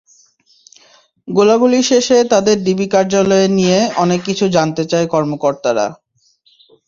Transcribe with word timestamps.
গোলাগুলি 1.27 1.79
শেষে 1.89 2.17
তাঁদের 2.31 2.57
ডিবি 2.65 2.87
কার্যালয়ে 2.93 3.47
নিয়ে 3.57 3.79
অনেক 3.95 4.19
কিছু 4.27 4.45
জানতে 4.55 4.83
চান 4.85 5.03
কর্মকর্তারা। 5.13 5.85